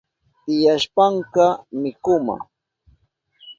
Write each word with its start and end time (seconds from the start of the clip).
Tiyashpanka 0.43 1.45
mikuma 1.81 2.35